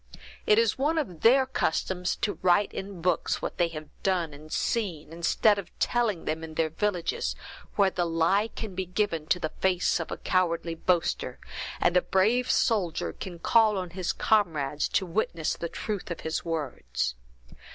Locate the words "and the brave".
11.79-12.49